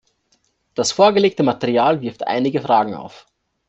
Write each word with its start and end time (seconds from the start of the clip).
Das 0.73 0.91
vorgelegte 0.91 1.43
Material 1.43 2.01
wirft 2.01 2.25
einige 2.25 2.59
Fragen 2.59 2.95
auf. 2.95 3.27